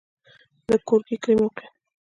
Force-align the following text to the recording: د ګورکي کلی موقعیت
د 0.67 0.69
ګورکي 0.87 1.15
کلی 1.23 1.35
موقعیت 1.41 1.75